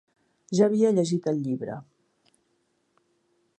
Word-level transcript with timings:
Ja 0.59 0.63
havia 0.67 0.91
llegit 0.99 1.29
el 1.33 1.43
llibre. 1.43 1.77